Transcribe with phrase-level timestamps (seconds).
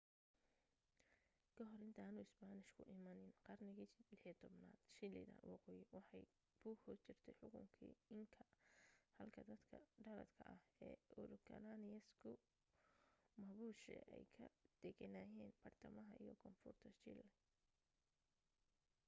[1.55, 7.87] ka hor intaanu isbaanishku imaanin qarnigii 16aad chile ta waqooyi waxay ku hoos jirtay xukunki
[8.17, 8.43] inca
[9.17, 12.31] halka dadka dhaladka ah ee araucanians ku
[13.45, 14.45] mapuche ay ka
[14.81, 17.25] degenaayeen badhtamaha iyo koonfurta chile